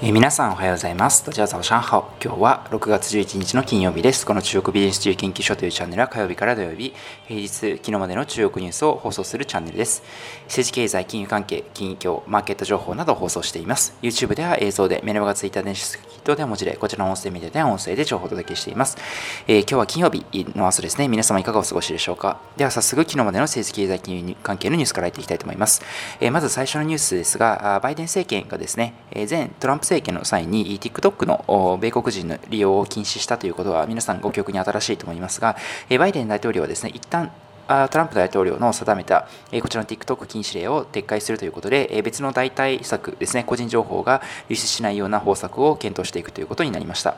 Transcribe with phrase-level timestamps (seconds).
[0.00, 1.26] え、皆さんおはようございます。
[1.26, 2.08] ドジャーザオシャンハオ。
[2.22, 4.24] 今日は6月11日の金曜日です。
[4.24, 6.94] この中国ビジネス中研究所というチャンネルは火曜日から土曜日、
[7.26, 10.04] 平日、昨日までの中国ニュースを放送するチャンネルです。
[10.44, 13.98] 政治経済、金融関係、金融業、マーケット情報などを放送しています。
[14.00, 18.98] YouTube では映像で、メルマガツイッター電子キットでは文字で、こちらの音声メディアでは音声で情報をお届けしています。
[19.48, 20.24] えー、今日は金曜日
[20.54, 21.08] の朝ですね。
[21.08, 22.40] 皆様いかがお過ごしでしょうか。
[22.56, 25.82] では早速、昨日までの政治経済、金融関係のニュースから入っていきたいと思います。
[26.20, 28.94] えー、まず最初のニュースですが、バイデン政権がですね、
[29.28, 35.56] 前トランプ政権の際に TikTok の米国人の利用を禁止したということは皆さんご記憶に新しいと思いますが、
[35.98, 37.30] バイデン大統領はですね、一旦
[37.68, 39.28] トランプ大統領の定めた、
[39.60, 47.16] こちらの TikTok 禁止令を撤回するということで、別の代替策ですね、個人情報が流出しないような方策を検討していくということになりました。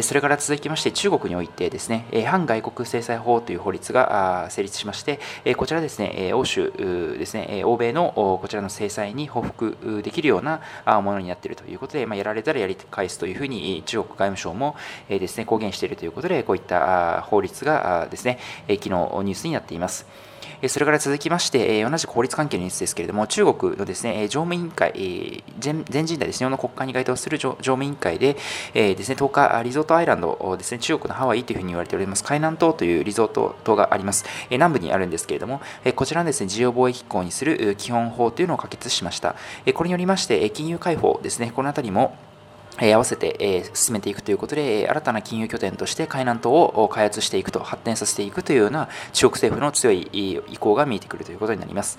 [0.00, 5.18] それから続きまして、中国においてですね、反外国制裁法という法律が成立しまして、
[5.56, 6.72] こちらですね、欧州
[7.18, 10.60] ですね、欧米のこちらの制裁に報復できるような
[11.02, 14.76] ものになっているということで、ま、やられたらやり返すというふうに中国外務省も
[15.08, 19.71] ですね、公言しているということで、こういった法律がですね、昨日ニュースになっています。
[19.72, 20.06] います
[20.68, 28.36] それから続きまして、同じく法律関係のニュースですけれども、中国のですね、常務委員会、全人代ですね、の国会に該当する常務委員会で、
[28.72, 34.24] ですね、10日、リゾートアイランドですね、中国のハワイというふうに言われております、海南島というリゾート島があります。
[34.50, 35.60] 南部にあるんですけれども、
[35.96, 39.34] こちらのですね、自由貿易機構にする基本法というのを可決しました。
[39.74, 42.16] これによりまして、金融開放ですね、このあたりも、
[42.80, 51.98] 合わせて進めていくということで、新たな金融拠点として海南島を開発していくと、発展させていくというような中国政府の強い意向が見えてくるということになります。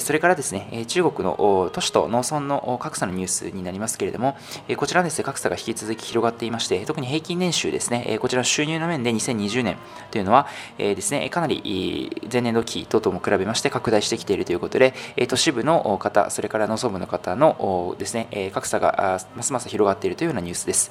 [0.00, 4.36] それからですね、中国の都市と農村の格差のニュースになりますけれども、
[4.76, 9.76] こちらですね、格差が引き続き広がっていまして、特に平均年収ですね、こちら収入の面で2020年
[10.10, 14.94] というのはですね、かなり前年度期等々も比べまして拡大してきているということで、
[15.28, 20.90] 都市部の方、それから農村部の方のですね、格差がますます広がってっているというようなニュースです。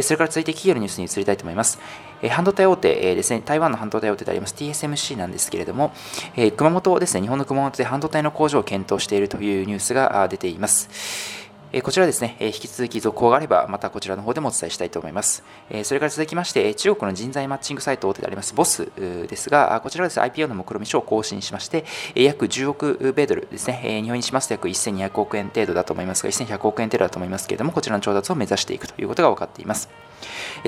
[0.00, 1.80] それから続いて企業のニュースに移りたいと思います。
[2.30, 5.92] 半導体大手ですね、台湾の半導体大手であります TSMC なんですけれども、
[6.56, 11.43] 熊本ですね、日本の熊本で半導体の工場を検討しているというニュースが出ています。
[11.82, 15.42] こちらですね、引き続き続報があれば、またこちらの方でもお伝えしたいと思います。
[15.82, 21.84] それから続きまして、中国の人材マッチングサイト大手でありますボスですが、こちらはです、ね、IPO の目論見書を更新しまして、
[22.14, 29.88] 約10億米ドルですね、日本にしますと約1200億円程度だと思いますが、1100億円程度だと思いますけれども、こちらの調達を目指していくということが分かっています。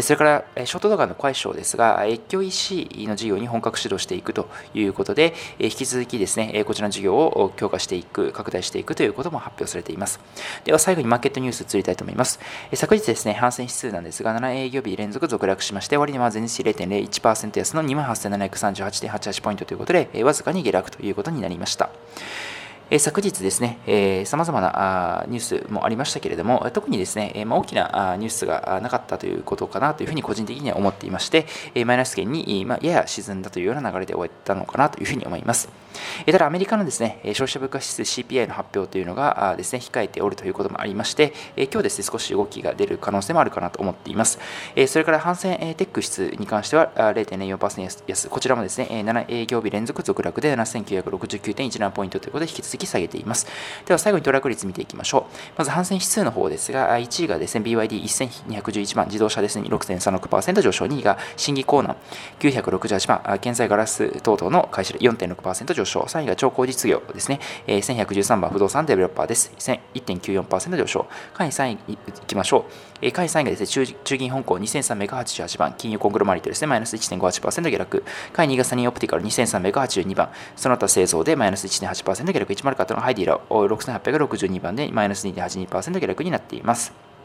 [0.01, 0.25] それか
[0.57, 10.21] ら、ショート動画の快勝ですが、越境 EC の事業に本格指導していくということで、引き続きですね、こちらの事業を強化していく、拡大していくということも発表されています。
[10.65, 12.39] では最後にマーケットニュースを移りたいと思います。
[12.75, 21.91] 昨日ですね、反戦指数なんですが、7営業日連続続落しまして、終値は前日0.01%安の28,738.88ポイントということで、わずかに下落ということになりました。
[22.89, 35.69] え昨日ですね、さまざまなニュースもありましたけれども、特にですね、えま大きなニュースがなかったということかなというふうに個人的には思っていまして、えマイナス圏に、まやや沈んだというような流れで終わったのかなというふうに思います。
[36.27, 44.39] ただ、アメリカのですね、消費者物価指数 CPI の発表というのがですね、控えておるということもありまして、え今日ですね、少し動きが出る可能性もあるかなと思っています。
[44.87, 53.47] それから、反戦テック指数に関しては0.04%安、こちらもですね、7営業日連続続落で7969.17ポイントということで、引き続き下げています。
[53.87, 55.35] では最後にトラック率見ていきましょう。
[55.59, 66.01] まず、反戦指数の方ですが、1位がですね、BYD1211 番、自動車ですね、6.36%上昇、2位が審議コーナー968番、建材ガラス等々の会社で4.6%上昇、昇。
[66.01, 72.67] 3位が超高実業ですね、1113番、不動産デベロッパーです、1.94%上昇、下位3位いきましょ
[73.01, 73.11] う。
[73.11, 87.16] 下位3位がですね、中中銀香港2388番、金融コングロマリットですね、マイナス1.58%下落、下位2位がサニーオプティカル2382番、その他製造でマイナス1.8%下落、1 0カットのハイディラ6862番でマイナス2.82%下落になっています。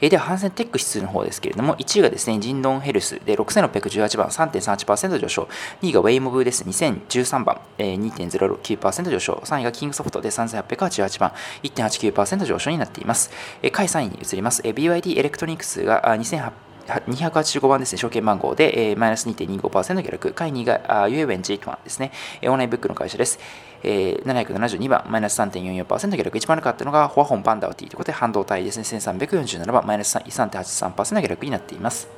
[0.00, 5.48] えでは、ハンセンテック指数の方ですけれども、1位がですね、ジンドンヘルスで6618番、3.38%上昇。
[5.82, 9.42] 2位がウェイモブです、2013番、え2.09%上昇。
[9.44, 11.32] 3位がキングソフトで3888番、
[11.62, 13.30] 1.89%上昇になっています。
[13.62, 14.62] え下位3位に移ります。
[14.64, 20.32] えー BYD エレクトロニクスが2800 285番ですね、証券番号で、えー、マイナス2.25%下落。
[20.32, 22.12] 下位2があ、ユエウェン G1 ですね、
[22.44, 23.38] オンラインブックの会社です。
[23.82, 26.38] えー、772番、マイナス3.44%下落。
[26.38, 32.08] 一番悪かったのが、フォアホンバンダウティということで、半導体ですね、1347番、マイナス3.83%下落になっています。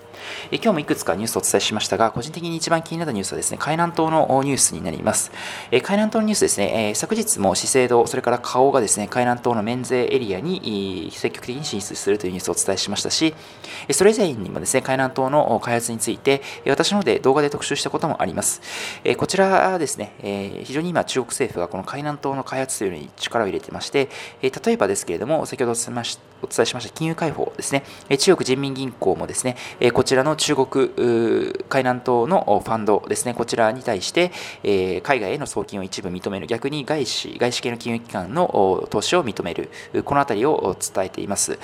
[0.50, 5.30] え今日もいくつかニュースをお伝えしましたが、個人的に一番気になったニュースはですね、海南島のニュースになります。
[5.70, 13.34] え海南島のニュースですね、え昨日も資生堂、それから花王がですね、海南島の免税エリアに積極的に進出するというニュースをお伝えしましたし、
[13.90, 18.60] それ以前にもですね、海南島の開発について、私の方で動画で特集したこともあります。
[19.04, 24.08] えこちらですね、え非常に今中国政府がこの海南島の開発というのに力を入れてまして、
[24.42, 25.72] え例えばですけれども、先ほど
[26.40, 27.84] お伝えしました金融開放ですね、
[28.18, 29.56] 中国人民銀行もですね、
[29.92, 30.88] こちらの中国
[31.68, 34.32] 海南島のファンドですね、こちらに対して、
[35.02, 39.70] 海外への送金を一部認める、逆に外資、外資系の金融機関の投資を認める、
[40.04, 41.58] このあたりを伝えています。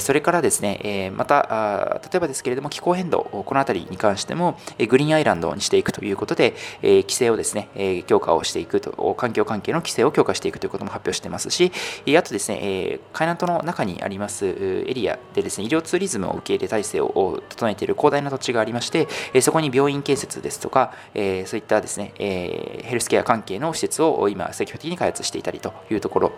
[0.00, 4.58] それからですね、また、例えばですですけれども、気候変動、このあたりに関しても、
[4.88, 11.72] グリーンアイランドにしていくということで、規制をですね、強化をしていくと、環境関係の規制を強化していくということも発表していますし、
[12.16, 19.08] あとですね、海南島の中にありますエリアでですね、医療ツーリズムを受け入れ体制を整えている広大な土地がありまして、
[19.40, 26.32] そこに病院建設ですとか、そういったですね、ヘルスケア関係の施設を今、積極的に開発していたりというところ、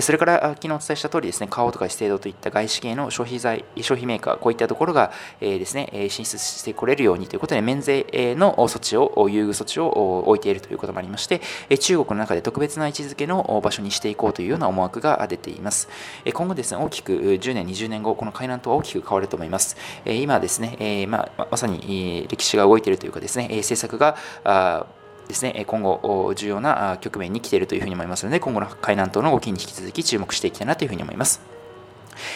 [0.00, 11.40] それから昨日お伝えした通りですね、花王とか資生堂といった外資系の消費財、消費メーカー、こういったところがですね、進出してこれるようにということで、免税の措置を、優遇措置を置いているということもありまして、
[11.78, 15.88] 中国の中で特別な位置づけの場所にしていこうというような思惑が出ています。
[16.32, 19.76] 今後ですね、大きく10年、20年後、この海南島は大きく変わると思います。
[20.04, 24.16] 今ですね、まあ、まさに歴史が動いているというかですね、政策が
[25.28, 31.40] ですね、今後重要な局面に来ているというふうに思いますので、今後の海南島の動きに引き続き注目していきたいなというふうに思います。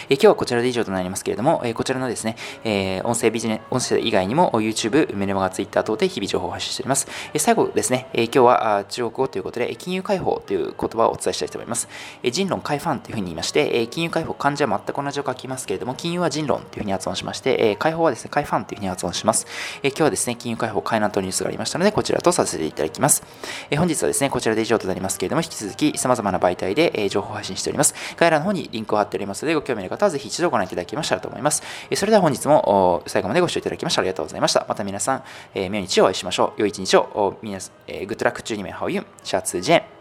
[0.09, 7.07] え今日はこちらで以上となりますけれども、えこちらのですね、え音声ビジネス音声以外にも YouTube、メルマガ、Twitter 等で日々情報を発信しております。
[7.35, 11.89] え最後ですね、え今日は中国語ということで、金融解放という言葉をお伝えしたいと思います。
[12.23, 19.47] え人論解ファンというふうに言いまして、え金融解放、漢字は全く同じを書きますけれども、金融は人論というふうに発音しまして、え解放はですね、解ファンというふうに発音します。
[19.83, 23.23] え今日はですね、金融解放、海南島ニュースがありましたので、こちらとさせていただきます。
[23.71, 27.95] え本日はですね、こちらで以上となりますけれども、引き続き様々な媒体で、え情報を配信しております。
[28.17, 31.63] 概要欄の方にリンクを貼っておりますので、興味ある方はぜひ一度ご覧いただきましたらと思います。
[31.95, 34.65] それでは本日も最後までご視聴いただきましてありがとうございました。
[34.69, 35.25] また皆さん、
[35.55, 36.61] えー、明日お会いしましょう。
[36.61, 39.96] 良い一日を、みなえー、グッドラック中に名ハオユン、シャツジェン。